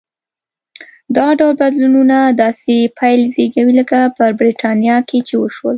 دا 1.15 1.27
ډول 1.39 1.53
بدلونونه 1.61 2.17
داسې 2.43 2.75
پایلې 2.97 3.27
زېږوي 3.35 3.73
لکه 3.81 3.99
په 4.17 4.25
برېټانیا 4.39 4.97
کې 5.09 5.19
چې 5.27 5.35
وشول. 5.37 5.69